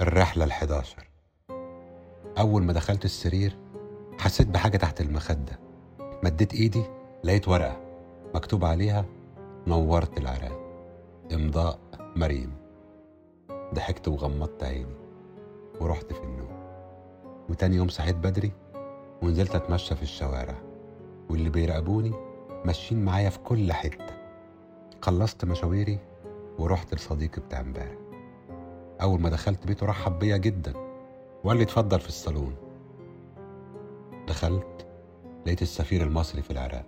الرحلة 0.00 0.44
الحداشر. 0.44 1.08
أول 2.38 2.62
ما 2.62 2.72
دخلت 2.72 3.04
السرير 3.04 3.56
حسيت 4.18 4.46
بحاجة 4.46 4.76
تحت 4.76 5.00
المخدة. 5.00 5.58
مديت 6.24 6.54
إيدي 6.54 6.82
لقيت 7.24 7.48
ورقة 7.48 7.80
مكتوب 8.34 8.64
عليها 8.64 9.04
نورت 9.66 10.18
العراق. 10.18 10.60
إمضاء 11.34 11.78
مريم. 12.16 12.52
ضحكت 13.74 14.08
وغمضت 14.08 14.64
عيني 14.64 14.96
ورحت 15.80 16.12
في 16.12 16.22
النوم. 16.22 16.58
وتاني 17.48 17.76
يوم 17.76 17.88
صحيت 17.88 18.16
بدري 18.16 18.52
ونزلت 19.22 19.54
أتمشى 19.54 19.96
في 19.96 20.02
الشوارع. 20.02 20.56
واللي 21.30 21.50
بيراقبوني 21.50 22.12
ماشيين 22.64 23.04
معايا 23.04 23.30
في 23.30 23.38
كل 23.38 23.72
حتة. 23.72 24.14
خلصت 25.02 25.44
مشاويري 25.44 25.98
ورحت 26.58 26.94
لصديقي 26.94 27.42
بتاع 27.42 27.60
امبارح. 27.60 28.03
أول 29.02 29.20
ما 29.20 29.28
دخلت 29.30 29.66
بيته 29.66 29.86
رحب 29.86 30.18
بيا 30.18 30.36
جدا 30.36 30.72
وقال 31.44 31.56
لي 31.56 31.62
اتفضل 31.62 32.00
في 32.00 32.08
الصالون. 32.08 32.54
دخلت 34.28 34.86
لقيت 35.46 35.62
السفير 35.62 36.02
المصري 36.02 36.42
في 36.42 36.50
العراق 36.50 36.86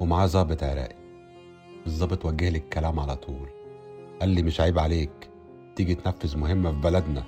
ومعاه 0.00 0.26
ظابط 0.26 0.62
عراقي. 0.62 0.96
الظابط 1.86 2.24
وجه 2.24 2.48
لي 2.48 2.58
الكلام 2.58 3.00
على 3.00 3.16
طول. 3.16 3.48
قال 4.20 4.28
لي 4.28 4.42
مش 4.42 4.60
عيب 4.60 4.78
عليك 4.78 5.30
تيجي 5.76 5.94
تنفذ 5.94 6.38
مهمة 6.38 6.72
في 6.72 6.78
بلدنا 6.78 7.24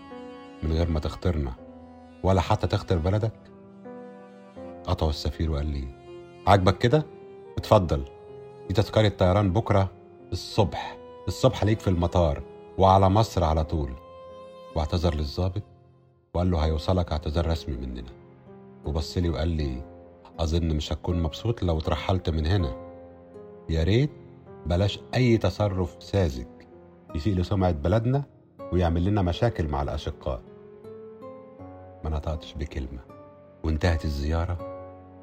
من 0.63 0.73
غير 0.73 0.91
ما 0.91 1.01
تختارنا 1.01 1.53
ولا 2.23 2.41
حتى 2.41 2.67
تختار 2.67 2.99
بلدك؟ 2.99 3.33
قطعه 4.85 5.09
السفير 5.09 5.51
وقال 5.51 5.67
لي 5.67 5.85
عاجبك 6.47 6.79
كده؟ 6.79 7.07
اتفضل. 7.59 8.05
دي 8.69 8.75
تذكرة 8.75 9.09
طيران 9.09 9.53
بكرة 9.53 9.91
الصبح. 10.33 10.99
الصبح 11.29 11.65
ليك 11.65 11.81
في 11.81 11.89
المطار. 11.89 12.43
وعلى 12.79 13.09
مصر 13.09 13.45
على 13.45 13.65
طول. 13.65 13.91
واعتذر 14.75 15.15
للظابط 15.15 15.63
وقال 16.35 16.51
له 16.51 16.59
هيوصلك 16.59 17.13
اعتذار 17.13 17.47
رسمي 17.47 17.77
مننا. 17.77 18.11
وبص 18.85 19.19
لي 19.19 19.29
وقال 19.29 19.49
لي 19.49 19.83
أظن 20.39 20.77
مش 20.77 20.93
هتكون 20.93 21.23
مبسوط 21.23 21.63
لو 21.63 21.79
اترحلت 21.79 22.31
من 22.31 22.47
هنا. 22.47 22.77
يا 23.69 23.83
ريت 23.83 24.11
بلاش 24.67 25.01
أي 25.15 25.39
تصرف 25.39 25.97
ساذج 26.01 26.47
يسيء 27.15 27.35
لسمعة 27.35 27.71
بلدنا 27.71 28.25
ويعمل 28.73 29.05
لنا 29.05 29.23
مشاكل 29.23 29.69
مع 29.69 29.83
الأشقاء. 29.83 30.43
ما 32.05 32.11
نطقتش 32.11 32.55
بكلمة. 32.55 33.01
وانتهت 33.65 34.05
الزيارة 34.05 34.59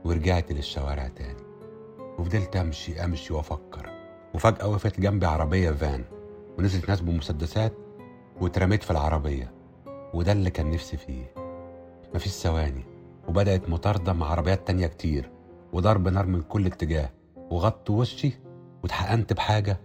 ورجعت 0.05 0.51
للشوارع 0.51 1.07
تاني. 1.07 1.43
وفضلت 2.19 2.55
أمشي 2.55 3.03
أمشي 3.03 3.33
وأفكر. 3.33 3.89
وفجأة 4.33 4.67
وقفت 4.67 4.99
جنبي 4.99 5.25
عربية 5.25 5.71
فان. 5.71 6.03
ونزلت 6.61 6.89
ناس 6.89 7.01
بمسدسات 7.01 7.73
واترميت 8.41 8.83
في 8.83 8.91
العربية. 8.91 9.53
وده 10.13 10.31
اللي 10.31 10.49
كان 10.49 10.71
نفسي 10.71 10.97
فيه. 10.97 11.33
مفيش 12.15 12.31
ثواني. 12.31 12.83
وبدأت 13.27 13.69
مطاردة 13.69 14.13
مع 14.13 14.27
عربيات 14.27 14.67
تانية 14.67 14.87
كتير. 14.87 15.31
وضرب 15.73 16.07
نار 16.07 16.25
من 16.25 16.41
كل 16.41 16.65
اتجاه. 16.65 17.09
وغطت 17.35 17.89
وشي. 17.89 18.33
واتحقنت 18.83 19.33
بحاجة. 19.33 19.79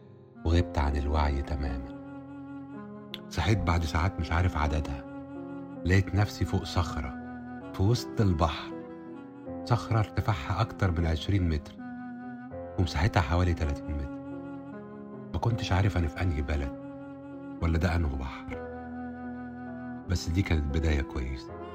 وغبت 0.44 0.78
عن 0.78 0.96
الوعي 0.96 1.42
تماما. 1.42 1.96
صحيت 3.30 3.58
بعد 3.58 3.84
ساعات 3.84 4.20
مش 4.20 4.32
عارف 4.32 4.56
عددها. 4.56 5.04
لقيت 5.84 6.14
نفسي 6.14 6.44
فوق 6.44 6.64
صخرة. 6.64 7.14
في 7.74 7.82
وسط 7.82 8.20
البحر. 8.20 8.72
صخرة 9.64 9.98
ارتفاعها 9.98 10.60
أكتر 10.60 10.90
من 10.90 11.06
عشرين 11.06 11.48
متر. 11.48 11.74
ومساحتها 12.78 13.20
حوالي 13.20 13.54
30 13.54 13.94
متر. 13.94 14.15
كنتش 15.38 15.72
عارف 15.72 15.96
أنا 15.96 16.08
في 16.08 16.22
أنهي 16.22 16.42
بلد 16.42 16.72
ولا 17.62 17.78
ده 17.78 17.96
أنه 17.96 18.08
بحر. 18.08 18.66
بس 20.08 20.28
دي 20.28 20.42
كانت 20.42 20.76
بداية 20.76 21.00
كويسة. 21.02 21.65